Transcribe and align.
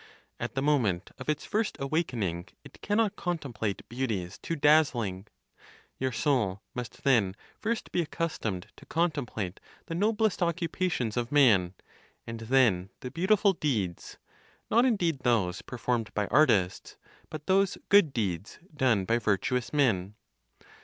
At 0.39 0.55
the 0.55 0.63
moment 0.63 1.11
of 1.19 1.29
its 1.29 1.45
(first) 1.45 1.77
awakening, 1.79 2.47
it 2.63 2.81
cannot 2.81 3.15
contemplate 3.15 3.87
beauties 3.87 4.39
too 4.39 4.55
dazzling. 4.55 5.27
Your 5.99 6.11
soul 6.11 6.63
must 6.73 7.03
then 7.03 7.35
first 7.59 7.91
be 7.91 8.01
accustomed 8.01 8.65
to 8.77 8.87
contemplate 8.87 9.59
the 9.85 9.93
noblest 9.93 10.41
occupations 10.41 11.17
of 11.17 11.31
man, 11.31 11.75
and 12.25 12.39
then 12.39 12.89
the 13.01 13.11
beautiful 13.11 13.53
deeds, 13.53 14.17
not 14.71 14.85
indeed 14.85 15.19
those 15.19 15.61
performed 15.61 16.11
by 16.15 16.25
artists, 16.29 16.97
but 17.29 17.45
those 17.45 17.77
(good 17.89 18.11
deeds) 18.11 18.57
done 18.75 19.05
by 19.05 19.19
virtuous 19.19 19.71
men. 19.71 20.15